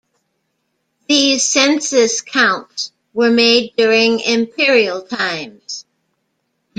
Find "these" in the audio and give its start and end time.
1.07-1.43